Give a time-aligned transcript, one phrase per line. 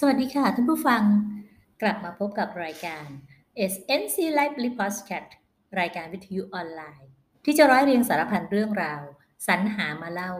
[0.00, 1.02] สวัสดีค่ะ ท่านผู้ฟัง
[1.82, 3.06] กลับมาพบกับรายการ
[3.72, 5.30] SNC Live Podcast
[5.80, 7.10] รายการวิทยุออนไลน์
[7.44, 9.02] ที่จะร้อยเรียงสารพันเรื่องราว
[9.46, 10.32] สรรหามาเล่า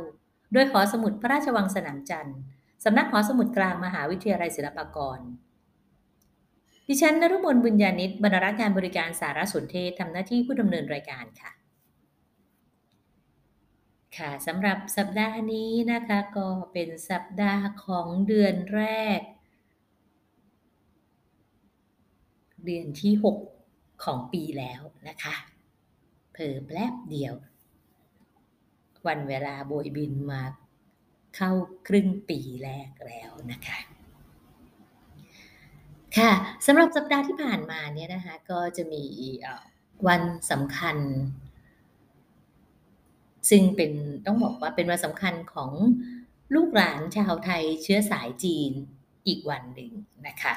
[0.52, 2.38] โดยหอสมุดพระราชวังสนามจันทร์
[2.84, 5.18] สำนักหอสมุดกลางมหาวิทยาลัยศิลปากร
[6.88, 11.52] ดิฉันนรุมนบุญญาณิตบรรณารักงานบริการสารสนเทศทำหน้าที่ผู้ดำเนินรายการค่ะ
[14.16, 18.84] ค่ะสำหรับสัปดาห์นี้นะคะก็เป็นสัปดาห์ของเดือนแร
[19.18, 19.20] ก
[22.64, 23.12] เดือนที่
[23.60, 25.34] 6 ของปีแล้วนะคะ
[26.32, 27.34] เพิ่แป๊บเดียว
[29.06, 30.42] วันเวลาโบยบินมา
[31.36, 31.50] เข้า
[31.88, 33.78] ครึ่งปีแรกแล้วนะคะ
[36.16, 36.32] ค่ะ
[36.66, 39.04] สำหรับสัปดาห์ที่ผ่านมาเนี่ยนะคะ ก็จะมี
[40.08, 40.96] วันสำคัญ
[43.50, 43.92] ซึ่งเป็น
[44.26, 45.70] ต้องบอกว่าเป็นวันสำคัญของ
[46.54, 48.70] ลูกหลานชาวไทยเชื้อสายจีน
[49.26, 49.92] อีกวันหนึ่ง
[50.26, 50.54] นะคะ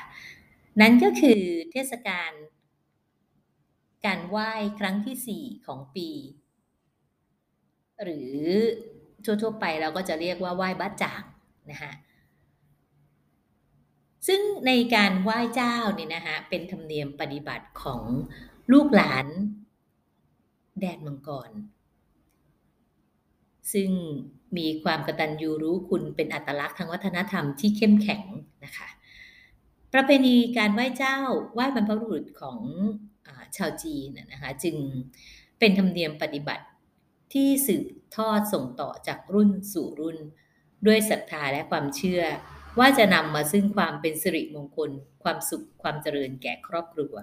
[0.79, 1.41] นั่นก็คือ
[1.71, 2.31] เทศกาล
[4.05, 6.09] การไหว้ครั้งที่ 4 ของปี
[8.03, 8.37] หรือ
[9.25, 11.23] ทั่วๆไปเราก็จะเรียกว่าไหว้บ้าจาง
[11.71, 11.91] นะคะ
[14.27, 18.01] ซึ่งในการไหว้เจ้าเนี่ยนะคะเป็นธรรมเนียมปฏิบัติของ
[18.71, 19.25] ลูกหลาน
[20.79, 21.51] แดนมังกร
[23.73, 23.89] ซึ่ง
[24.57, 28.23] มีความกตัญญูรู้คุณเป็นอัตลักษณ์ทางวัฒนธรรมที่เข้มแข็ง
[28.65, 28.87] นะคะ
[29.93, 31.17] ประเพณีการไหว้เจ้า
[31.53, 32.59] ไหว้บรรพบุรุษของ
[33.57, 34.75] ชาวจีนนะคะจึง
[35.59, 36.65] เป็นธรรมเนียมปฏิบัติ
[37.33, 40.17] ที่สืบทอดส่งต่อจากรุ่นสู่รุ่น
[40.87, 42.23] ด้วยศรัทธาและความเชื่อ
[42.79, 44.91] ว่าจะนำมาซึ่งความเป็นสิริมงคล
[45.23, 47.15] ความสุขความเจริญแก่ครอบครัว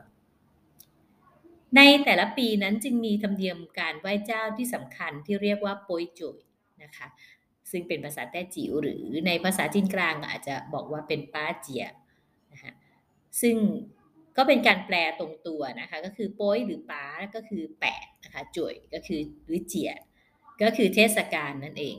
[1.77, 6.37] ในแต่ละปีนั้นจึงมีธรรมเนียมการไหว้เจ้าที่สำคัญที่เรียกว่าโปยจุย
[6.83, 7.07] นะคะ
[7.71, 11.85] ซึ่งเป็นภาษาแต้จิ๋วหรือในภาษาจีนกลางอาจจะบอกว่าเป็นป้าเจีย
[13.43, 13.57] ซึ่ง
[14.37, 19.93] ก็เป็นการแปลตรงตัวนะคะ ก็คือโป้ยหรือป้าก็คือแปดนะคะจุ๋ยก็คือหรือเจีย
[20.63, 21.99] ก็คือเทศกาลนั่นเอง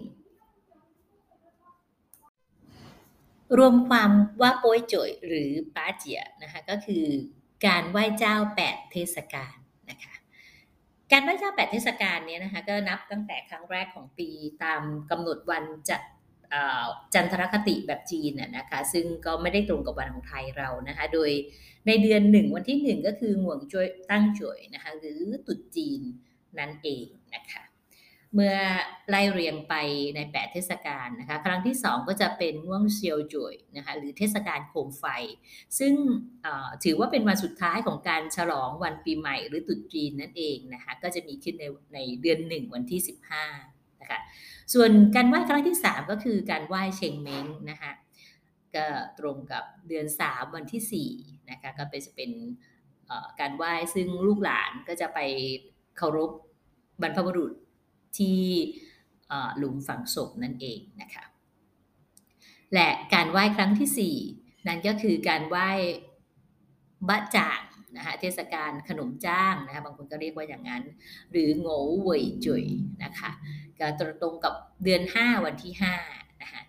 [3.57, 7.05] รวมความว่าโป้ยจุ๋ยหรือป้าเจียนะคะก็คือ
[7.67, 9.55] การไหว้เจ้าแปดเทศกาล
[9.89, 10.13] นะคะ
[11.11, 14.29] การไหว้เจ้าแปดเทศกาลนี้นะคะก็นับตั้งแต่ครั้งแรกของปี
[14.63, 16.01] ตามกำหนดวันจัด
[17.13, 21.31] จันทรคติแบบจีนนะคะ ซึ่งก็ไม่ได้ตรงกับวันของไทยเรานะคะ โดย
[21.87, 26.01] ในเดือนหนึ่งวันที่หนึ่งก็คือห่วงจวยตั้งจวยนะคะ หรือตุดจีน
[26.59, 27.63] นั่นเองนะคะ
[28.35, 28.55] เมื่อ
[29.09, 29.73] ไล่เรียงไป
[30.15, 35.05] ใน 8 เทศกาลนะคะ ครั้งที่ 2 ก็จะเป็นง่วงเซียวจวยนะคะหรือเทศกาลโคมไฟ
[35.79, 35.93] ซึ่ง
[36.83, 42.99] ถือว่าเป็นวันสุดท้ายของการฉลองวันปีใหม่หรือตุดจีนนั่นเองนะคะ ก็จะมีขึ้นในในเดือนหนึ่งวันที่
[43.35, 43.68] 15นะ
[44.09, 44.19] คะ
[44.73, 47.91] ส่วนการไหว้ครั้งที่ 3 ก็คือการไหว้เชงเม้งนะคะ
[48.75, 48.85] ก็
[49.19, 52.31] ตรงกับเดือน 3 วันที่4นะคะก็เป็นจะเป็น
[53.39, 55.19] การไหว้ซึ่งลูกหลานก็จะไป
[55.97, 56.31] เคารพ
[57.01, 57.53] บรรพบุรุษ
[58.17, 58.39] ที่
[59.57, 61.23] หลุมฝังศพนั่นเองนะคะ
[62.73, 65.69] และการไหว้ครั้งที่ 4 นั่นก็คือการไหว้
[67.07, 67.61] บะจ่าง
[67.97, 70.83] นะคะเทศกาลขนมจ้างนะคะบางคนก็เรียกว่าอย่างนั้น
[71.31, 72.65] หรือโง่เว่ยจุย
[73.03, 73.31] นะคะ
[74.21, 74.53] ตรงกับ
[74.83, 75.73] เดือน 5 วันที่
[76.07, 76.61] 5นะคะ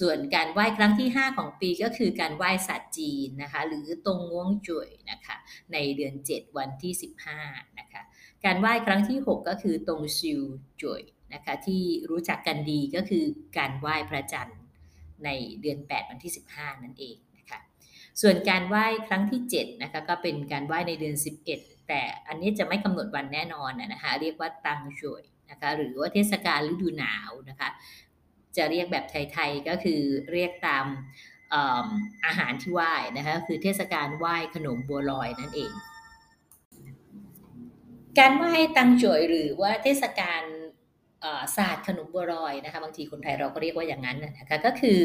[0.00, 5.36] ส่วนการไหว้ครั้งที่ 5 ของปีก็คือการไหว้สัตว์จีนนะคะหรือตรงง้วงจุยนะคะ
[5.72, 6.92] ในเดือน 7 วันที่
[7.36, 8.02] 15นะคะ
[8.44, 10.40] การไหว้ครั้งที่ 6 ก็คือตรงซิว
[10.82, 11.02] จวย
[11.34, 13.24] นะคะที่รู้จักกันดีก็คือ
[13.58, 14.60] การไหว้พระจันทร์
[15.24, 15.28] ใน
[15.60, 17.60] เดือน 8 วันที่ 15 นั่นเองนะคะ
[18.20, 21.16] ส่วนการไหว้ครั้งที่7นะคะก็เป็นการไหว้ในเดือน
[21.52, 27.68] 11 แต่อันนี้จะไม่กำหนดวันแน่นอนนะคะเรียกว่าตังจวย นะคะหรือว่าเทศกาลฤดูหนาวนะคะ
[28.56, 30.00] จะเรียกแบบไทยๆก็คือ
[30.32, 30.86] เรียกตาม
[32.26, 35.72] อาหารที่ไหว้นะคะคือเทศกาลไหว้ขนมบัวลอยนั่นเอง
[38.18, 40.42] การไหว้ตังจวยหรือว่าเทศกาล
[41.56, 45.00] ศาสตร์ขนมบัวลอยนะคะบางทีคนไทยเราก็เรียกว่าอย่างนั้นนะคะก็คือ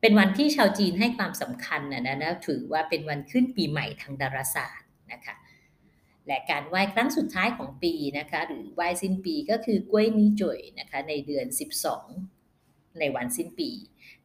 [0.00, 5.34] เป็นวันที่ชาวจีนให้ความสำคัญนะนะถือว่าเป็นวันขึ้นปีใหม่ทางดาราศาสตร์นะคะ
[6.32, 11.46] และการไหว้ครั้งสุดท้ายของปีนะคะ หรือไหว้สิ้นปีก็คือกล้วยนี้จวยนะคะ ในเดือน
[12.22, 13.70] 12 ในวันสิ้นปี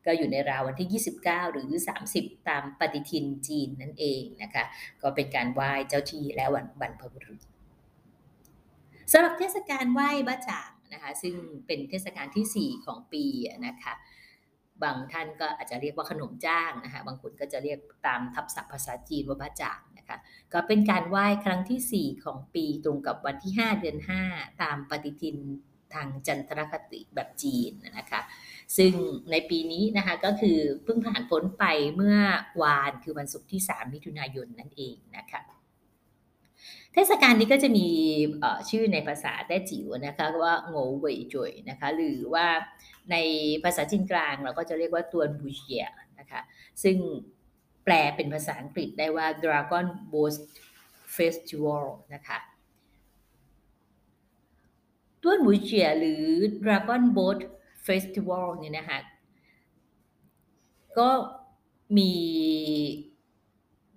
[0.05, 1.69] ก็อยู่ในราววันที่ 29 หรือ
[2.09, 4.63] 30 ตามปฏิทินจีนนั่นเองนะคะ
[5.01, 7.39] ก็เป็นการไหว้เจ้าที่และวันบรรพบุรุษ
[9.11, 11.35] สำหรับเทศกาลไหว้บ้าจ่างนะคะ ซึ่ง
[11.67, 13.23] เป็นเทศกาลที่ 4 ของปี
[13.67, 13.93] นะคะ
[14.83, 20.17] บางท่านก็อาจจะเรียกว่าขนมจ้างนะคะบางคนก็จะเรียกตามทับศัพท์ภาษาจีนว่าบ้าจ่างนะคะ
[20.53, 23.97] ก็เป็นการไหว้ครั้งที่ 4 ของปีตรงกับวันที่ 5 เดือน
[24.29, 25.37] 5 ตามปฏิทิน
[25.93, 28.21] ทางจันทรคติแบบจีนนะคะ
[28.77, 28.93] ซึ่ง
[29.31, 31.65] ในปีนี้นะคะก็คือเพิ่งผ่านพ้นไป
[31.95, 32.17] เมื่อ
[32.63, 35.41] วานคือวันศุกร์ที่ 3 มิถุนายนนั่นเองนะคะ
[36.93, 37.87] เทศกาลนี้ก็จะมี
[38.69, 42.47] ชื่อในภาษาแต้จิ๋วนะคะว่าโง่เว่ยจวยนะคะหรือว่า
[43.11, 43.15] ใน
[43.63, 45.85] ภาษาจีนกลางเราก็จะเรียกว่าตัวบูเชีย
[46.19, 46.41] นะคะ
[46.83, 46.97] ซึ่ง
[47.85, 50.35] แปลเป็นภาษาอังกฤษได้ว่า Dragon Boat
[51.17, 52.39] Festival นะคะ
[55.23, 56.23] ต้วนหมูเจียหรือ
[56.63, 57.39] Dragon Boat
[57.87, 58.99] Festival เนี่ยนะคะ
[60.99, 61.09] ก็
[61.97, 62.11] มี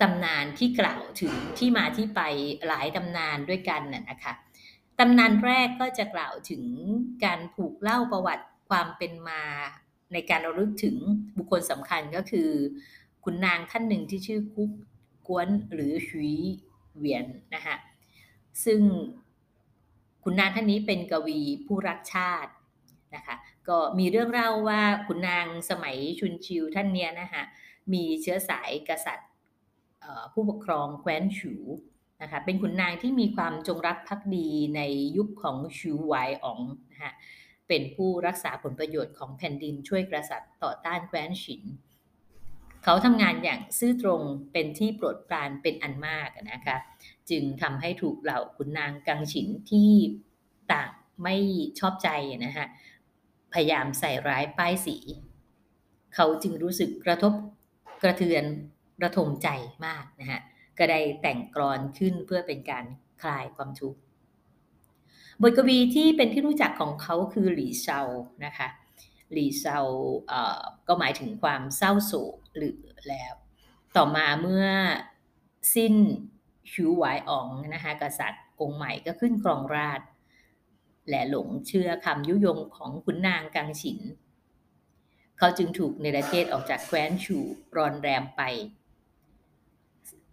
[0.03, 2.21] ตำนานที่กล่าวถึงที่มาที่ไป
[2.67, 4.33] หลายตำนานด้วยกันน่ะนะคะ
[4.99, 6.65] ตำนานแรกก็จะกล่าวถึง
[7.25, 9.43] การผูกเล่าประวัติความเป็นมา
[10.13, 10.97] ในการระลึกถึง
[11.37, 12.49] บุคคลสำคัญก็คือ
[13.25, 14.71] คุณนางท่านหนึ่งที่ชื่อคุก
[15.29, 16.35] กวนหรือหุย
[16.99, 17.25] เวียน
[17.55, 17.77] นะคะ
[18.65, 18.81] ซึ่ง
[20.25, 22.53] คุณนางท่านนี้เป็นกวีผู้รักชาติ
[23.15, 23.37] นะคะ
[23.69, 27.43] ก็มีเรื่องเล่าว่าคุณนางสมัยชุนชิวท่านเนี้ยนะคะ
[27.93, 29.30] มีเชื้อสายกษัตริย์
[30.33, 31.55] ผู้ปกครองแคว้นฉู
[32.23, 34.81] นะคะเป็นขุนนางที่มีความจงรักภักดีใน
[35.17, 36.15] ยุคของชูไว
[36.45, 36.61] ออง
[36.93, 37.13] นะคะ
[37.69, 41.63] เป็นผู้รักษาผลประโยชน์ของแผ่นดินช่วยกษัตริย์ต่อต้านแคว้นฉิน
[42.85, 46.77] เขาทำงานอย่างซื่อตรงเป็นที่โปรดปรานเป็นอันมากนะคะ
[47.31, 49.91] จึงทำให้ถูกเหล่าขุนนางกังฉินที่
[50.73, 50.91] ต่าง
[51.23, 51.37] ไม่
[51.79, 52.09] ชอบใจ
[52.45, 52.67] นะคะ
[53.53, 54.97] พยายามใส่ร้ายป้ายสี
[56.15, 57.33] เขาจึงรู้สึกกระทบ
[58.03, 58.45] กระเทือน
[59.05, 59.49] ระทมใจ
[59.87, 60.41] มากนะฮะ
[60.79, 62.85] ก็ได้แต่งกรอนขึ้นเพื่อเป็นการ
[63.23, 63.99] คลายความทุกข์
[65.43, 68.01] บทกวีที่เป็นที่รู้จักของเขาคือหลี่เซา
[68.45, 68.69] นะคะ
[69.33, 69.79] หลี่เซา
[70.89, 73.35] ก็หมายถึงความเศร้าโศกหรือแล้ว
[73.97, 74.67] ต่อมาเมื่อ
[75.75, 75.95] สิ้น
[76.73, 80.01] ชิวหวายอ๋องนะคะกษัตริย์องค์ใหม่ก็ขึ้นครองราช
[81.09, 84.01] และหลงเชื่อคำยุยงของขุนนางกังฉิน
[85.39, 87.39] เขาจึงถูกในประเทศออกจากแคว้นชู
[87.77, 88.43] รอนแรมไป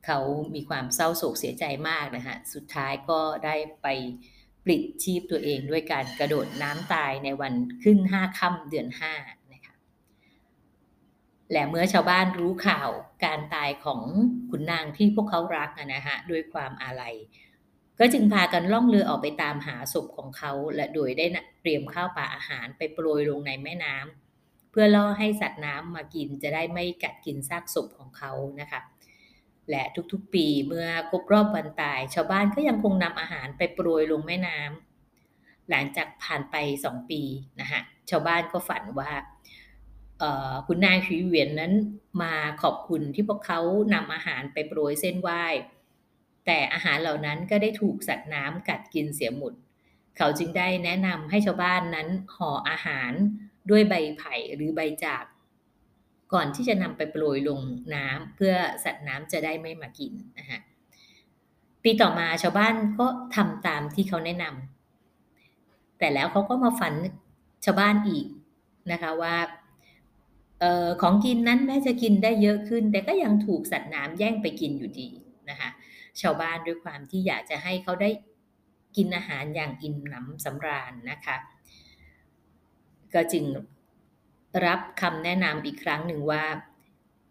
[0.08, 0.20] เขา
[0.56, 3.88] มีความเศร้าโศกเสียใจมากนะฮะ สุดท้ายก็ได้ไป
[4.64, 9.14] ปลิดชีพตัวเองด้วยการกระโดดน้ำตายในวันขึ้นห้าค่ำเดือนห้า
[9.54, 9.76] นะคะ
[11.52, 12.90] และเมื่อชาวบ้านรู้ข่าว
[13.26, 14.02] การตายของ
[14.50, 17.16] ขุนนางที่พวกเขารักนะฮะด้วยความอาลัย
[18.00, 21.26] ก็จึงพากันล่องเรือออกไปตามหาศพของเขา และโดยได้
[21.62, 28.32] เตรียมข้าวปลาอาหารไปโปรยลงในแม่น้ำเพื่อล่อให้สัตว์น้ำมากินจะได้ไม่กัดกินซากศพของเขา
[28.62, 28.82] นะคะ
[29.70, 36.56] และทุกๆปีเมื่อครบรอบวันตาย ชาวบ้านก็ยังคงนำอาหารไปโปรยลงแม่น้ำหลังจากผ่านไป
[36.86, 37.22] สองปี
[37.60, 39.12] นะคะชาวบ้านก็ฝันว่า
[40.68, 41.74] คุณนายผีเวียนนั้น
[42.22, 43.60] มาขอบคุณที่พวกเขา
[43.94, 45.46] นำอาหารไปโปรยเส้นไหว้
[46.46, 49.54] แต่อาหารเหล่านั้นก็ได้ถูกสัตว์น้ำกัดกินเสียหมด
[50.18, 53.12] เขาจึงได้แนะนำให้ชาวบ้านนั้นห่ออาหาร
[53.70, 55.24] ด้วยใบไผ่หรือใบจาก
[56.34, 57.60] ก่อนที่จะนำไปโปรยลง
[57.96, 58.54] น้ำเพื่อ
[58.84, 60.60] สัตว์น้ำจะได้ไม่มากินนะคะ
[61.84, 66.94] ปีต่อมาชาวบ้านก็ทำตามที่เขาแนะนำแต่แล้วเขาก็มาฝัน
[67.66, 68.26] ชาวบ้านอีก
[68.92, 69.36] นะคะว่า
[70.64, 75.10] ออของกินนั้นแม้จะกินได้เยอะขึ้น แต่ก็ยังถูกสัตว์น้ำแย่งไปกินอยู่ดี
[75.50, 75.70] นะคะ
[76.22, 78.10] ชาวบ้านด้วยความที่อยากจะให้เขาได้
[78.98, 81.36] กินอาหารอย่างอิ่มหนำสำราญนะคะ
[83.14, 83.44] ก็จึง
[84.66, 86.44] รับคำแนะนำอีกครั้งหนึ่งว่า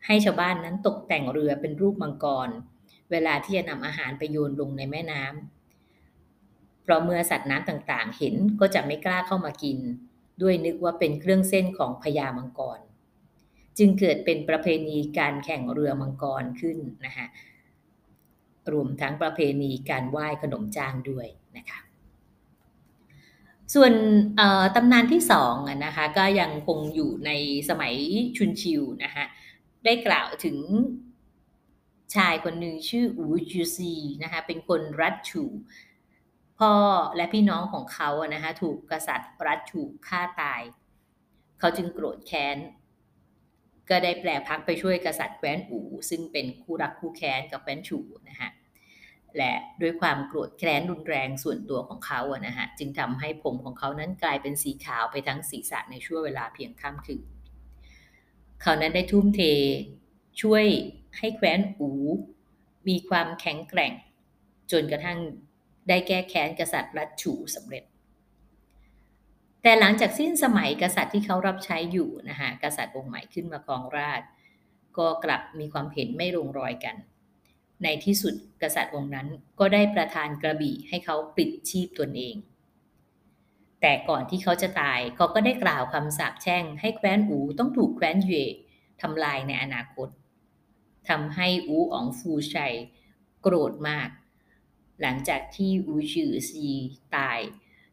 [0.07, 2.49] ให้ชาวบ้านนั้นตกแต่งเรือเป็นรูปมังกร
[3.11, 9.79] เวลาที่จะนำอาหารไปโยนลงในแม่น้ำเพราะเมื่อสัตว์น้ำต่างๆ เห็นก็จะไม่กล้าเข้ามากิน
[10.43, 12.81] ด้วยนึกว่าเป็นเครื่องเส้นของพญามังกร
[13.79, 17.27] จึงเกิดเป็นประเพณีการแข่งเรือมังกรขึ้นนะคะ
[18.73, 21.79] รวมทั้งประเพณีการไหว้ขนมจางด้วยนะคะ
[23.75, 23.93] ส่วน
[24.77, 25.55] ตำนานที่สอง
[25.85, 27.31] นะคะก็ยังคงอยู่ใน
[27.69, 27.95] สมัย
[28.37, 29.25] ชุนชิวนะคะ
[29.85, 30.59] ได้กล่าวถึง
[32.15, 35.45] ชายคนหนึ่งชื่ออูจูซีนะคะเป็นคนรัชชู
[36.59, 36.73] พ่อ
[37.17, 40.63] และพี่น้องของเขาะนะคะถูกกษัตริย์รัชชูฆ่าตาย
[41.59, 42.57] เขาจึงโกรธแค้น
[43.91, 45.79] ก็ได้แปลพักไปช่วยกษัตริย์แคว้นอู
[46.11, 48.49] ซึ่งเป็นคู่รักคู่แค้นกับแคว้นฉูนะคะ
[49.37, 57.25] และด้วยความโกรธแค้นรุนแรงส่วนตัวของเขาอะนะฮะจึงทำให้ผมของเขานั้นกลายเป็นสีขาวไปทั้งศีรษะในช่วงเวลาเพียงค่ำคืน
[58.63, 59.41] เขานั้นได้ทุ่มเท
[60.41, 60.65] ช่วย
[61.19, 61.91] ให้แคว้นอู
[62.89, 63.93] มีความแข็งแกร่ง
[64.73, 65.19] จนกระทั่ง
[65.89, 67.85] ได้แก้แค้นกษัตริย์รัชฉูสำเร็จ
[69.63, 74.23] แต่หลังจากสิ้นสมัยกษัตริย์ที่เขารับใช้อยู่นะฮะกษัตริย์องค์ใหม่ขึ้นมาครองราช
[74.99, 76.97] ก็กลับมีความเห็นไม่ลงรอยกัน
[77.85, 79.29] ในที่สุดกษัตริย์องค์นั้น
[79.59, 82.37] ก็ได้ประทานกระบี่ให้เขาปิดชีพตนเอง
[83.81, 88.45] แต่ก่อนที่เขาจะตายเขาก็ได้กล่าวคำสาปแช่ง ให้แคว้นอูต้องถูกแคว้นเย่
[89.01, 90.09] ทำลายในอนาคต
[91.09, 92.75] ทำให้อูอ๋องฟูชัย
[93.43, 94.09] โกรธมาก
[95.03, 96.69] หลังจากที่อูชือซี
[97.17, 97.41] ตาย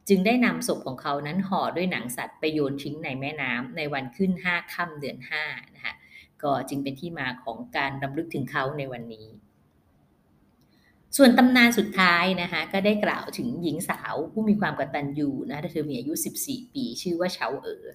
[0.09, 5.43] จึงได้นำศพของเขานั้นห่อด้วยหนังสัตว์ไปโยนทิ้งในแม่น้ำในวันขึ้นห้าค่ำเดือนห้า
[5.75, 5.93] นะคะ
[6.43, 9.27] ก็จึงเป็นที่มาของการรำลึกถึงเขาในวันนี้
[11.17, 17.85] ส่วนตำนานสุดท้ายนะคะก็ได้กล่าวถึงหญิงสาวผู้มีความกตัญญูนะเธอมีอายุ 14 ปี ชื่อว่าเฉาเอ๋อ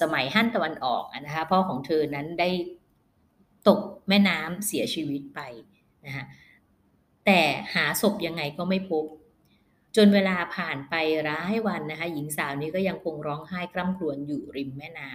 [0.00, 2.50] สมัยฮั่นตะวันออกนะคะพ่อของเธอนั้นได้
[3.68, 5.40] ตกแม่น้ำเสียชีวิตไป
[6.06, 6.24] นะคะ
[7.26, 7.40] แต่
[7.74, 9.04] หาศพยังไงก็ไม่พบ
[9.96, 10.94] จนเวลาผ่านไป
[11.28, 15.10] ร้ายวันนะคะหญิงสาวนี้ก็ยังคงร้องไห้กร่ำครวญอยู่ริมแม่น้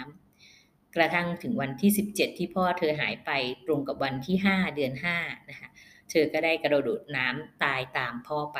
[0.45, 3.31] ำกระทั่งถึงวันที่ 17 ที่พ่อเธอหายไป
[3.65, 5.69] ตรงกับวันที่ 5 เดือน5นะคะ
[6.11, 8.59] เธอก็ได้กระโดดน้ำตายตามพ่อไป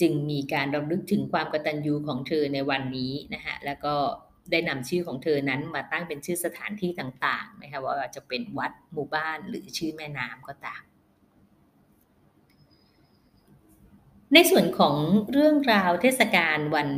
[0.00, 3.94] จึงมีการรำลึกถึงความกตัญญูของเธอในวันนี้นะคะแล้วก็
[4.50, 10.82] ได้นำชื่อของเธอนั้นมาตั้งเป็นชื่อสถานที่ต่างๆนะคะว่าจะเป็นวัดหมู่บ้านหรือชื่อแม่น้ำก็ตาม
[14.34, 14.96] ในส่วนของ
[15.32, 16.88] เรื่องราวเทศกาลวัน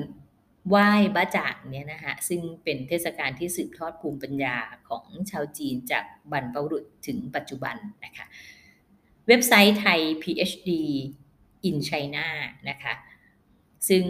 [0.69, 4.57] ไหว้บ้าจ่างเนี่ยนะคะซึ่งเป็นเทศกาลที่สืบทอดภูมิปัญญา
[4.89, 8.27] ของชาวจีนจากบรรพบุรุษถึงปัจจุบันนะคะ
[9.31, 10.71] เว็บไซต์ไทย PhD
[11.69, 12.27] in China
[12.69, 12.95] นะคะ
[13.89, 14.05] ซึ่ง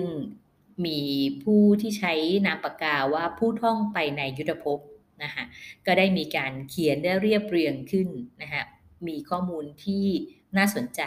[0.87, 1.01] มี
[1.43, 2.13] ผู้ที่ใช้
[2.47, 4.79] นามปากกาว่าผู้ท่องไปในยุทธภพ
[5.25, 5.45] นะคะ
[5.87, 8.09] ก็ได้มีการเขียนได้เรียบเรียงขึ้น
[8.43, 8.63] นะคะ
[9.09, 10.07] มีข้อมูลที่
[10.57, 11.03] น่าสนใจ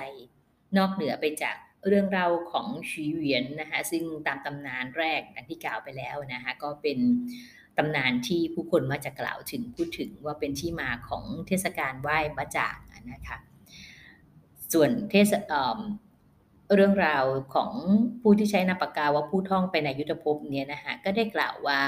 [0.77, 1.55] นอกเหนือไปจาก
[1.88, 7.00] เรื่องราวของชีเวียนนะคะซึ่งตามตำนานแรกดังที่กล่าวไปแล้วนะคะก็เป็น
[7.77, 12.77] ตำนานที่ผู้คนมาจะกล่าวถึงพูดถึงว่าเป็นที่มาของเทศกาลไหว้บะจาง
[13.13, 13.39] นะคะ
[14.74, 15.34] ส่วนเทศ
[16.75, 17.24] เรื่องราว
[17.56, 17.72] ของ
[18.22, 21.80] ผู้ที่ใช้นามปากกาว่าผู้ท่องไปในยุทธภพเนี่ยนะคะก็ได้กล่าวว่า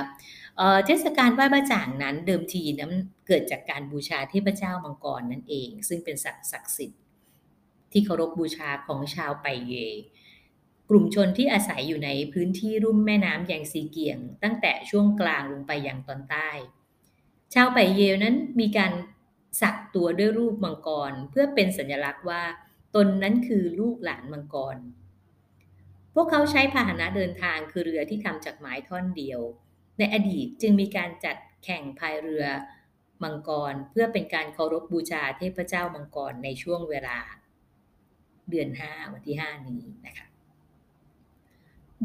[0.85, 2.91] เทศกาลไหว้บะจ่างนั้นเดิมทีนั้น
[3.27, 7.01] เกิดจากการบูชาเทพเจ้ามังกรนั่นเอง ซึ่งเป็นสัตว์ศักดิ์สิทธิ์
[7.91, 9.73] ที่เคารพบูชาของชาวไปเย
[10.89, 16.49] กลุ่มชนที่อาศัยอยู่ในพื้นที่รุ่มแม่น้ำยางซีเกียง ตั้งแต่ช่วงกลางลงไปยังตอนใต้
[17.53, 18.91] ชาวไปเยนั้นมีการ
[19.61, 22.43] สักตัวด้วยรูปมังกร เพื่อเป็นสัญลักษณ์ว่า
[22.95, 24.77] ตนนั้นคือลูกหลานมังกร
[26.13, 29.39] พวกเขาใช้พาหนะเดินทางคือเรือที่ทำจากไม้ท่อนเดียว
[29.97, 32.45] ในอดีตจึงมีการจัดแข่งพายเรือ
[33.23, 37.19] มังกรเพื่อเป็นการเคารพบบูชาเทพเจ้ามังกรในช่วงเวลา
[38.49, 40.27] เดือน 5 วันที่ 5 นี้นะคะ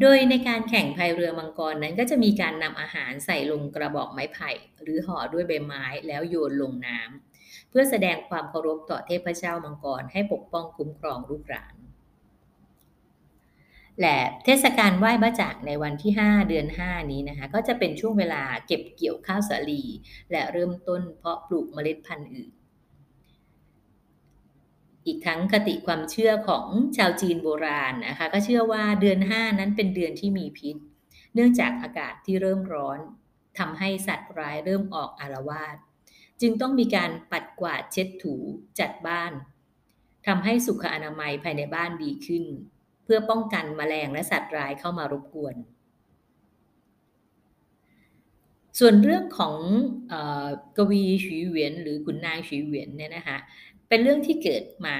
[0.01, 4.51] โดยในการแข่งพายเรือมังกรนั้นก็จะมีการนำอาหารใส่ลงกระบอกไม้ไผ่
[4.83, 7.30] หรือห่อด้วยใบไม้แล้วโยนลงน้ำ
[7.69, 11.75] เพื่อแสดงความเคารพต่อเทพเจ้ามังกรให้ปกป้องคุ้มครองลูกหลาน
[14.01, 19.83] และเทศกาลไหว้บ้าจากในวันที่ 5 เดือน 5 นี้นะคะก็จะเป็นช่วงเวลาเก็บเกี่ยวข้าวสาลี
[20.31, 22.51] และเริ่มต้นเพาะปลูกเมล็ดพันธุ์อื่น
[25.05, 26.67] อีกทั้งคติความเชื่อของ
[26.97, 30.75] ชาวจีนโบราณนะคะ ก็เชื่อว่าเดือน 5 นั้นเป็นเดือนที่มีพิษ
[31.33, 32.99] เนื่องจากอากาศที่เริ่มร้อน
[33.57, 35.75] ทำให้สัตว์ร้ายเริ่มออกอารวาส
[36.41, 38.35] จึงต้องมีการปัดกวาดเช็ดถู
[38.79, 39.31] จัดบ้าน
[40.27, 42.43] ทำให้สุขอนามัยภายในบ้านดีขึ้น
[43.03, 45.55] เพื่อป้องกันมแมลงและสัตว์ร้ายเข้ามารบกวน
[48.79, 49.55] ส่วนเรื่องของ
[50.77, 53.37] กวีฉีเวียนหรือขุนนางฉีเวียนเนี่ยนะคะ
[53.87, 54.97] เป็นเรื่องที่เกิดมา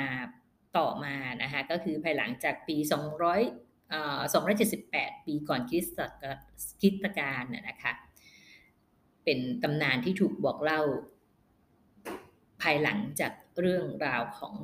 [0.77, 7.93] ต่อมานะคะก็คือภายหลังจากปี 200 278 ปีก่อนคริสตกาลนะคะ
[9.23, 10.81] เป็นตำนานที่ถูกบอกเล่า
[12.61, 14.55] ภายหลังจากเรื่องราวของ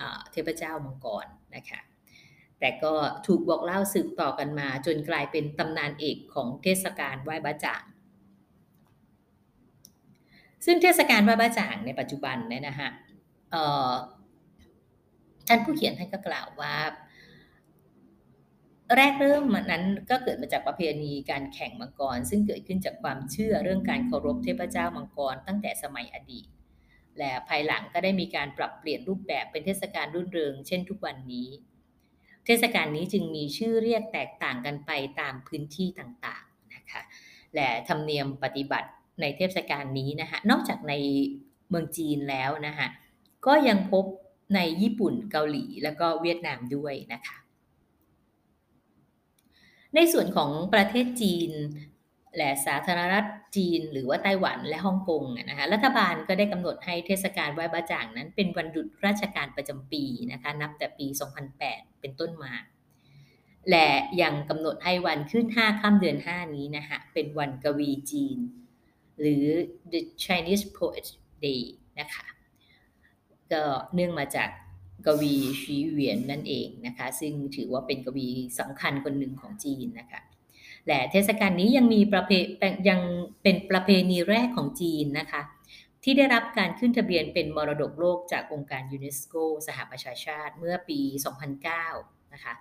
[0.00, 1.26] อเทพเจ้ามังกร
[1.56, 1.80] นะคะ
[2.60, 2.94] แต่ก็
[3.26, 7.84] ถูกบอกเล่าสืบต่อกันมา จนกลายเป็นตำนานเอกของเทศกาลไหว้บ้าจ่าง
[10.64, 12.90] ซึ่งเทศกาลไหว้บ้าจ่างในปัจจุบันเนี่ยนะฮะ
[15.48, 16.74] ท่านผู้เขียนท่านก็กล่าวว่า
[18.96, 26.46] แรกเริ่มนั้นก็เกิดมาจากประเพณีการแข่งมังกร ซึ่งเกิดขึ้นจากความเชื่อเรื่องการเคารพเทพเจ้ามังกรตั้งแต่สมัยอดีต
[27.18, 31.48] และภายหลังก็ได้มีการปรับเปลี่ยนรูปแบบเป็นเทศกาลรุ่นเริง เช่นทุกวันนี้
[32.46, 37.02] เทศกาลนี้จึงมีชื่อเรียกแตกต่างกันไปตามพื้นที่ต่างๆนะคะ
[37.54, 40.94] และธรรมเนียมปฏิบัติในเทศกาลนี้นะคะนอกจากใน
[41.68, 42.88] เมืองจีนแล้วนะคะ
[43.46, 44.04] ก็ยังพบ
[44.54, 47.36] ในญี่ปุ่นเกาหลีแล้วก็เวียดนามด้วยนะคะ
[49.94, 51.50] ในส่วนของประเทศจีน
[52.36, 53.26] และสาธารณรัฐ
[53.56, 60.02] จีน หรือว่าไต้หวันและฮ่องกงนะคะรัฐบาลก็ได้กำหนดให้เทศกาลไหว้บาจ่างนั้น เป็นวันหยุดราชการประจำปี
[60.32, 61.06] นะคะนับแต่ปี
[61.54, 62.52] 2008 เป็นต้นมา
[63.70, 63.88] และ
[64.22, 68.38] ยังกำหนดให้วันขึ้น 5 ค่ำเดือน 5 นี้นะคะเป็นวันกวีจีน
[69.20, 69.46] หรือ
[69.92, 71.06] the Chinese Poet
[71.44, 71.62] Day
[72.00, 72.26] นะคะ
[73.52, 73.62] ก็
[73.94, 74.50] เนื่องมาจาก
[75.06, 78.28] กวีชีเหวียนนั่นเองนะคะ ซึ่งถือว่าเป็นกวี
[78.58, 80.20] สำคัญคนหนึ่งของจีนนะคะ
[80.86, 82.30] และเทศกาลนี้ยังมีประเพ
[82.88, 83.00] ยัง
[83.42, 85.42] เป็นประเพณีแรกของจีนนะคะ
[86.04, 89.34] ที่ได้รับการขึ้นทะเบียนเป็นมรดกโลกจากองค์การยูเนสโก
[89.66, 91.00] สหประชาชาติเมื่อปี
[91.66, 92.54] 2009 นะคะ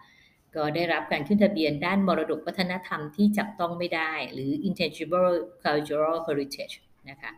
[0.56, 6.76] ก็ได้รับการขึ้นทะเบียนด้านมรดกวัฒนธรรมที่จับต้องไม่ได้ หรือ intangible cultural heritage
[7.10, 7.32] นะคะ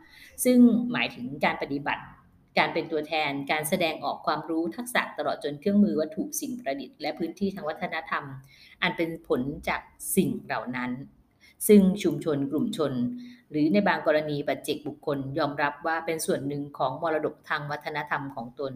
[0.44, 0.58] ซึ่ง
[0.92, 2.04] หมายถึงการปฏิบัติ
[2.58, 8.24] การเป็นตัวแทนการแสดงออกความรู้ทักษะตลอดจนเครื่องมือวัตถุสิ่งประดิษฐ์ และพื้นที่ทางวัฒนธรรม
[8.82, 9.82] อันเป็นผลจาก
[10.16, 10.92] สิ่งเหล่านั้น
[11.68, 12.94] ซึ่งชุมชนกลุ่มชน
[13.52, 18.74] หรือในบางกรณีปัจเจกบุคคลยอมรับว่าเป็นส่วนหนึ่งของมรดกทางวัฒนธรรมของตน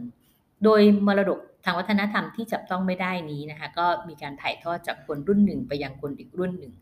[0.64, 6.74] โดยมรดกทางวัฒนธรรมที่จับต้องไม่ได้นี้นะคะก็มีการถ่ายทอดจากคนรุ่นหนึ่งไปยังคนอีกรุ่นหนึ่ง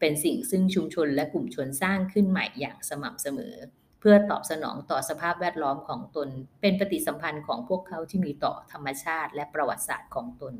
[0.00, 3.54] เป็นสิ่งซึ่งชุมชนและกลุ่มชนสร้างขึ้นใหม่อย่างสม่ำเสมอ
[4.00, 6.28] เพื่อตอบสนองต่อสภาพแวดล้อมของตน
[6.60, 10.54] เป็นปฏิสัมพันธ์ของพวกเขาที่มีต่อธรรมชาติและประวัติศาสตร์ของตน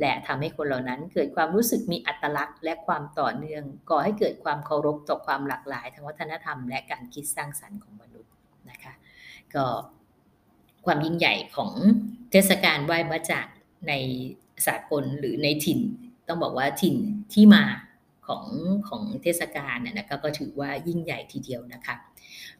[0.00, 8.32] และทำให้คนเหล่านั้นเกิดความรู้สึกมีอัตลักษณ์ และความต่อเนื่อง ก่อให้เกิดความเคารพต่อความหลากหลาย ทางวัฒนธรรม และการคิดสร้างสรรค์ของมนุษย์
[8.70, 8.94] นะคะ
[9.54, 9.66] ก็
[10.86, 11.72] ความยิ่งใหญ่ของ
[12.30, 13.46] เทศกาลไหว้บระจัก
[13.88, 13.92] ใน
[14.66, 15.80] สากลหรือในถิ่น
[16.28, 16.96] ต้องบอกว่าถิ่น
[17.32, 17.62] ที่มา
[18.30, 18.46] ของ
[18.88, 21.94] ของเทศกาลน่ะนะคะก็ถือว่ายิ่งใหญ่ทีเดียวนะคะ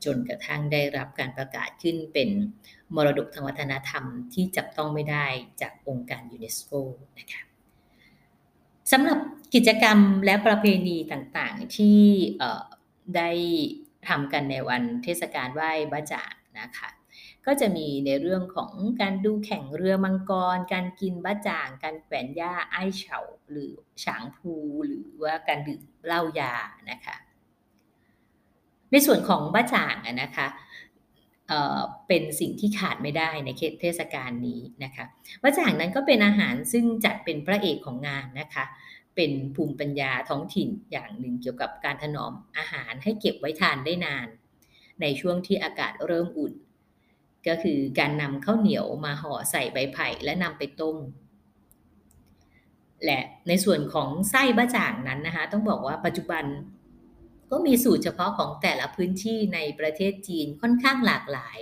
[0.05, 2.29] จนกระทั่งได้รับการประกาศขึ้นเป็น
[2.95, 5.27] มรดกทางวัฒนธรรมที่จับต้องไม่ได้
[5.61, 6.73] จากองค์การยูเนสโก
[7.19, 7.43] นะคะ
[8.93, 9.19] สำหรับ
[9.55, 12.01] กิจกรรมและประเพณีต่างๆที่
[13.17, 13.31] ได้
[14.09, 16.89] ทำกันในวันเทศกาลไหว้บ้าจ่างนะคะ
[17.53, 23.19] ก็จะมีในเรื่องของการดูแข่งเรือมังกร การกินบ้าจ่าง การแขวนหญ้าไอ้เฉา
[23.51, 23.73] หรือ
[24.05, 24.55] ฉางพู
[24.87, 26.55] หรือว่าการดื่มเหล้ายา
[26.91, 27.17] นะคะ
[28.91, 30.47] ในส่วนของบ้าจ่างนะคะ
[32.09, 35.05] เป็นสิ่งที่ขาดไม่ได้ในเทศกาลนี้นะคะ
[35.43, 38.65] บ้าจ่างนั้นก็เป็นอาหารซึ่งจัดเป็นพระเอกของงานนะคะ
[39.17, 44.29] เป็นภูมิปัญญาท้องถิ่นอย่างหนึ่งเกี่ยวกับการถนอมอาหารให้เก็บไว้ทานได้นาน
[45.01, 46.55] ในช่วงที่อากาศเริ่มอุ่น
[47.49, 50.97] ก็คือการนำข้าวเหนียวมาห่อใส่ใบไผ่และนำไปต้ม
[53.05, 56.45] และในส่วนของไส้บ้าจ่างนั้นนะคะ ต้องบอกว่าปัจจุบัน
[57.51, 61.59] ก็มีสูตรเฉพาะของแต่ละพื้นที่ในประเทศจีนค่อนข้างหลากหลาย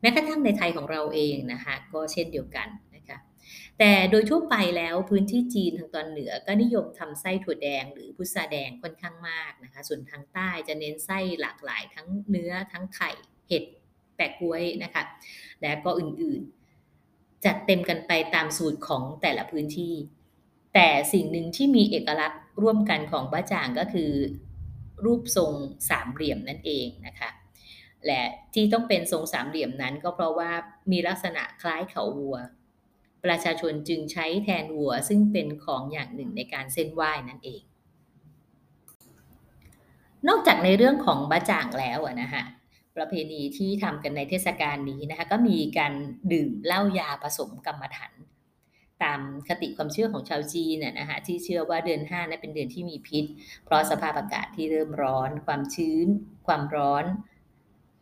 [0.00, 3.18] แม้กระทั่งในไทยของเราเองนะคะก็เช่นเดียวกันนะคะ
[3.78, 13.10] แต่โดยทั่วไปแล้วพื้นที่จีนทางตอนเหนือก็นิยมทำไส้ถั่วแดงหรือพุทราแดงค่อนข้างมากนะคะส่วนทางใต้จะเน้นไส้หลากหลายทั้งเนื้อทั้งไข่
[13.48, 13.64] เห็ด
[14.16, 15.02] แปะกล้วยนะคะ
[15.60, 19.94] และก็อื่นๆ จัดเต็มกันไปตามสูตรของแต่ละพื้นที่
[20.74, 24.10] แต่สิ่งหนึ่งที่มีเอกลักษณ์ร่วมกันของบ้าจ่างก็คือ
[25.04, 25.52] รูปทรง
[25.88, 27.30] สามเหลี่ยมนั่นเองนะคะ
[28.06, 28.22] และ
[28.54, 30.50] ที่ต้องเป็นทรงสามเหลี่ยมนั้นก็เพราะว่า
[30.90, 32.36] มีลักษณะคล้ายเขาวัว
[33.24, 37.62] ประชาชนจึงใช้แทนวัวซึ่งเป็นของอย่างหนึ่งในการเส้นไหว้นั่นเอง
[40.28, 42.42] นอกจากในเรื่องของบะจ่างแล้วนะคะ
[42.96, 45.92] ประเพณีที่ทำกันในเทศกาลนี้นะคะก็มีการ
[46.32, 48.14] ดื่มเหล้ายาผสมกรรมฐาน
[49.02, 53.24] ตามคติความเชื่อของชาวจีนน่ยนะคะที่เชื่อว่าเดือน5นั้นเป็นเดือนที่มีพิษ
[53.64, 56.06] เพราะสภาพอากาศที่เริ่มร้อน ความชื้น
[56.46, 57.04] ความร้อน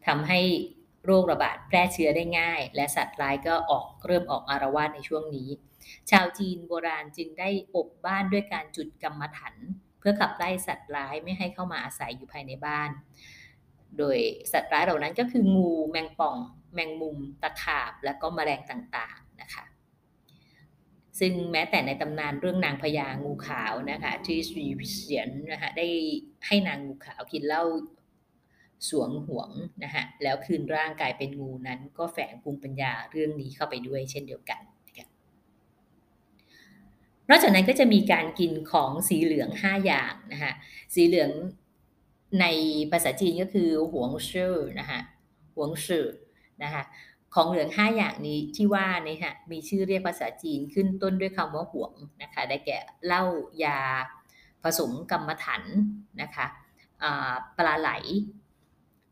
[0.07, 0.40] ทำให้
[1.04, 5.48] โรคระบาดแพร่เชื้อได้ง่าย และสัตว์ร้ายก็ออกเริ่มออกอารวาสในช่วงนี้
[6.11, 9.54] ชาวจีนโบราณจึงได้อบบ้านด้วยการจุดกรรมถัน
[9.98, 12.90] เพื่อขับไล่สัตว์ร้ายไม่ให้เข้ามาอาศัยอยู่ภายในบ้าน
[13.98, 14.16] โดย
[14.52, 16.37] สัตว์ร้ายเหล่านั้นก็คืองูแมงป่อง
[16.74, 19.64] แมงมุม ตะขาบ และก็แมลงต่างๆนะคะ
[21.20, 25.87] ซึ่งแม้แต่ในตำนานเรื่องนางพญางูขาวนะคะที่สีเสียนนะคะได้
[26.46, 27.64] ให้นางงูขาวกินเหล้า
[28.88, 29.50] สวงห่วง
[29.85, 35.09] นะคะแล้วคืนร่างกายเป็นงูนั้น ก็แฝงภูมิปัญญาเรื่องนี้เข้าไปด้วยเช่นเดียวกันนะ
[37.28, 40.52] นอกจากนั้นก็จะมีการกินของสีเหลือง 5 อย่างนะคะ
[40.94, 41.30] สีเหลือง
[42.40, 42.44] ใน
[42.90, 45.01] ภาษาจีนก็คือหวงชื่อนะคะ
[45.57, 46.07] หวงชื่อ
[46.62, 46.83] นะคะ
[47.35, 51.92] ของเหลืองห้าอย่างนี้ที่ว่านี่ค่ะมีชื่อเรียกภาษาจีนขึ้นต้นด้วยคำว่าหวง
[52.23, 53.25] นะคะได้แก่เหล้า
[53.64, 53.81] ยา
[54.62, 55.62] ผสมกรรมถัน
[56.23, 56.47] นะคะ
[57.57, 57.90] ปลาไหล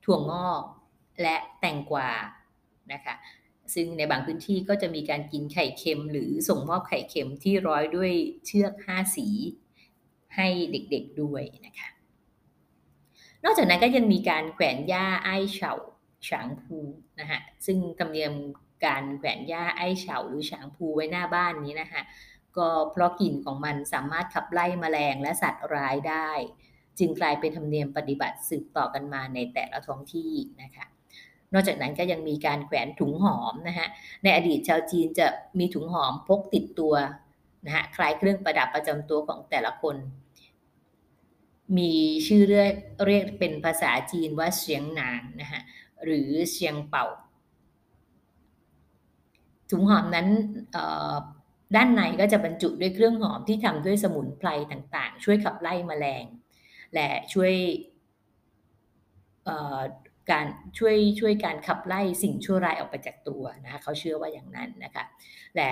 [0.04, 0.62] ถั่วงอก
[1.22, 2.10] และแตงกวา
[2.92, 3.14] นะคะ
[3.74, 8.12] ซึ่งในบางพื้นที่ก็จะมีการกินไข่เค็ม หรือส่งมอบไข่เค็มที่ร้อยด้วย
[8.46, 9.28] เชือกห้าสี
[10.36, 11.88] ให้เด็กๆด้วยนะคะ
[13.44, 15.72] นอกจากนั้นก็ยังมีการแขวนหญ้าไอ้เฉา
[16.28, 16.76] ฉางภู
[17.20, 18.32] นะฮะซึ่งธรรมเนียม
[18.86, 22.02] การแขวนหญ้าไอ้เฉาหรือฉางภูไว้หน้าบ้านนี้นะคะ
[22.56, 26.30] ก็เพราะกลิ่นของมันสามารถขับไล่แมลงและสัตว์ร้ายได้
[26.98, 30.86] จึงกลายเป็นธรรมเนียมปฏิบัติสืบต่อกันมาในแต่ละท้องที่นะคะ
[31.52, 33.88] นอกจากนั้นก็ยังมีการแขวนถุงหอมนะฮะ
[34.22, 35.26] ในอดีตชาวจีนจะ
[35.58, 36.94] มีถุงหอมพกติดตัว
[37.66, 39.96] นะฮะคล้ายเครื่องประดับประจำตัวของแต่ละคน
[41.78, 41.92] มี
[42.26, 42.74] ชื่อเรียก
[43.06, 45.62] เรียกเป็นภาษาจีนว่าเสียงหนานนะฮะ
[46.04, 47.06] หรือเสียงเป่า
[49.70, 50.28] ถุงหอมนั้น
[51.76, 56.24] ด้านในก็จะบรรจุด้วยเครื่องหอมที่ทำด้วยสมุนไพรต่างๆ ช่วยขับไล่มแมลง
[56.94, 57.52] และช่วย
[60.30, 60.46] การ
[60.78, 65.04] ช่วยช่วยการขับไล่สิ่งชั่วร้ายออกไปจากตัวนะคะเขาเชื่อว่าอย่างนั้นนะคะ
[65.56, 65.70] และ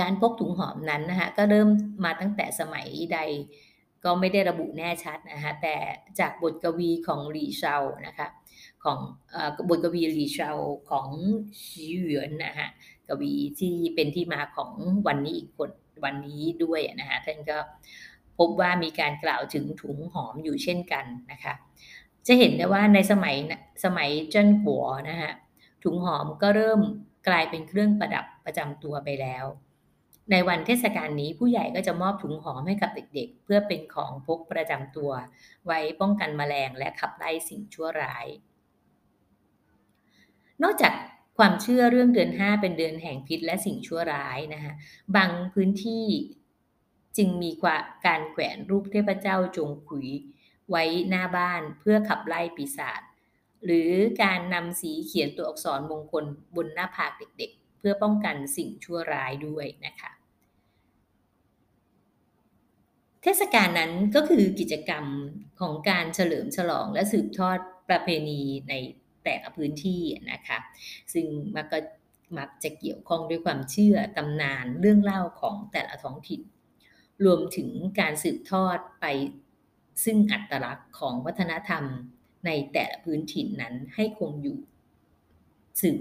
[0.00, 1.68] การพกถุงหอมนั้นนะคะก็เริ่ม
[2.04, 3.18] มาตั้งแต่สมัยใด
[4.04, 5.76] ก็ไม่ได้ระบุแน่ชัดนะคะแต่
[6.18, 8.28] จากบทกวีของหลีเชานะคะ
[8.84, 8.98] ของ
[9.68, 10.50] บทกวีหลีเชา
[10.90, 11.08] ของ
[11.62, 12.68] ชิเวนนะคะ
[13.08, 14.72] กวีที่เป็นที่มาของ
[15.06, 15.70] วันนี้อีกคน
[16.04, 17.58] วันนี้ด้วยนะคะท่านก็
[18.38, 21.54] พบว่ามีการกล่าวถึงถุงหอมอยู่เช่นกันนะคะ
[22.26, 23.36] จะเห็นได้ว่าในสมัย
[23.84, 25.32] สมัยเจิ้นหัวนะฮะ
[25.84, 26.80] ถุงหอมก็เริ่ม
[27.28, 29.44] กลายเป็นเครื่องประดับประจำตัวไปแล้ว
[30.30, 35.10] ในวันเทศกาลนี้ผู้ใหญ่ก็จะมอบถุงหอมให้กับเด็กๆ เพื่อเป็นของพกประจำตัว
[35.66, 38.26] ไว้ป้องกันแมลงและขับไล่สิ่งชั่วร้าย
[40.62, 40.92] นอกจาก
[41.38, 44.72] ความเชื่อเรื่องเดือน 5 เป็นเดือนแห่งพิษและสิ่งชั่วร้ายนะคะ
[45.16, 46.06] บางพื้นที่
[47.16, 47.50] จึงมี
[48.06, 50.08] การแขวนรูปเทพเจ้าจงขุย
[50.70, 53.02] ไว้หน้าบ้านเพื่อขับไล่ปีศาจ
[53.64, 53.90] หรือ
[54.22, 56.24] การนำสีเขียนตัวอักษรมงคล
[56.56, 60.05] บนหน้าผากเด็กๆ เพื่อป้องกันสิ่งชั่วร้ายด้วยนะคะ
[63.28, 65.04] เทศกาลนั้นก็คือกิจกรรม
[65.60, 67.58] ของการเฉลิมฉลองและสืบทอด
[67.88, 68.74] ประเพณีใน
[69.24, 70.58] แต่ละพื้นที่นะคะ
[71.12, 71.78] ซึ่งมักก็
[72.38, 76.40] มักจะเกี่ยวข้องด้วยความเชื่อตำนานเรื่องเล่าของแต่ละท้องถิ่น
[77.24, 79.06] รวมถึงการสืบทอดไป
[80.04, 81.84] ซึ่งอัตลักษณ์ของวัฒนธรรม
[82.46, 84.58] ในแต่ละพื้นถิ่นนั้นให้คงอยู่
[85.80, 86.00] สืบ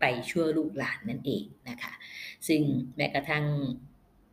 [0.00, 1.92] ไปชั่วลูกหลานนั่นเองนะคะ
[2.48, 2.62] ซึ่ง
[2.96, 3.44] แม้กระทั่ง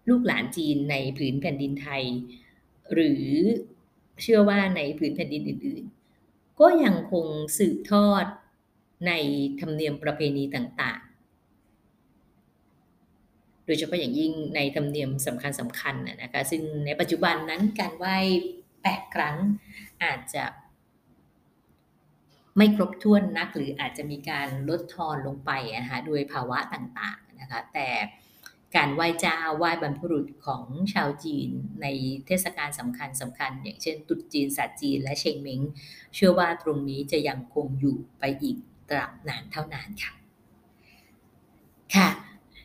[0.10, 2.04] ลูกหลานจีนในผืนแผ่นดินไทย
[2.94, 3.26] หรือ
[4.22, 7.26] เชื่อว่าในผืนแผ่นดินอื่นๆ ก็ยังคง
[7.58, 8.26] สืบทอด
[9.08, 9.12] ใน
[9.60, 11.08] ธรรมเนียมประเพณีต่างๆ
[13.66, 18.18] โดยเฉพาะอย่างยิ่งในธรรมเนียมสำคัญสำคัญนะคะซึ่งในปัจจุบันนั้นการไหว้
[18.66, 19.38] 8ครั้ง
[20.04, 20.44] อาจจะ
[22.58, 27.88] ไม่ครบถ้วนนักหรืออาจจะมีการลดทอนลงไปนะคะด้วยภาวะต่างๆนะคะแต่
[28.76, 31.50] การไหว้เจ้าไหว้บรรพบุรุษของชาวจีน
[31.82, 31.88] ใน
[32.26, 35.62] เทศกาลสำคัญสำคัญ อย่างเช่นตุษจีนศาสตร์จีนและเชงเม้ง
[36.16, 38.58] เชื่อว่าตรงนี้จะยังคงอยู่ไปอีก
[38.90, 40.14] ตราบนานเท่านานค่ะ
[41.96, 42.10] ค่ะ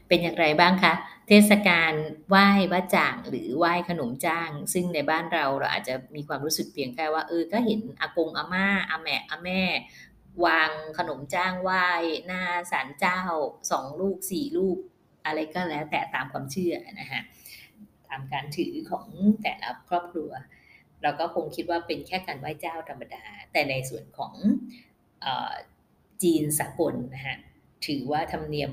[0.09, 0.95] เป็นอย่างไรบ้างคะ
[1.29, 1.93] เทศกาล
[2.29, 9.63] ไหว้บ้าจ่างหรือไหว้ขนมจ้าง ซึ่งในบ้านเราเราอาจจะมีความรู้สึกเพียงแค่ว่าเออก็เห็นอากงอาม่าอาแม่อาแม่
[10.45, 11.87] วางขนมจ้างไหว้
[12.27, 13.21] หน้าศาลเจ้า
[13.71, 14.79] สองลูกสี่ลูก
[15.27, 17.23] อะไรก็แล้วแต่ตามความเชื่อนะฮะ
[18.09, 19.07] ตามการถือของ
[19.43, 20.31] แต่ละครอบครัว
[21.03, 24.35] เราก็คงคิดว่าเป็นแค่การไหว้เจ้าธรรมดา แต่ในส่วนของ
[26.23, 27.37] จีนสากลนะฮะ
[27.87, 28.73] ถือว่าธรรมเนียม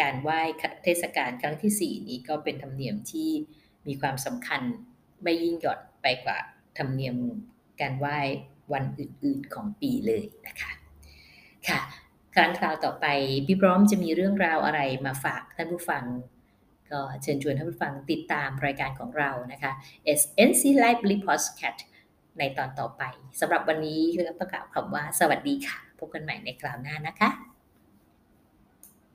[0.00, 0.40] การไหว้
[0.84, 3.30] เทศกาลครั้งที่ 4 นี้ก็เป็นธรรมเนียมที่
[3.86, 4.62] มีความสำคัญ
[5.22, 6.38] ไม่ยิ่งหย่อนไปกว่า
[6.78, 7.16] ธรรมเนียม
[7.80, 8.18] การไหว้
[8.72, 10.70] วันอื่นๆของปีเลยนะคะ
[11.68, 11.80] ค่ะ
[12.34, 13.06] ครั้งคราวต่อไป
[13.46, 16.04] พี่พร้อมจะมีเรื่องราวอะไรมาฝากท่านผู้ฟัง
[16.90, 19.72] ก็เชิญชวนท่านผู้ฟังติดตามรายการของเรานะคะ
[20.20, 21.80] SNC Lively Podcast
[22.38, 23.02] ในตอนต่อไป
[23.40, 27.47] สำหรับวันนี้ก็ต้องกล่าวคำว่าสวัสดีค่ะ พบกันใหม่ในคราวหน้านะคะ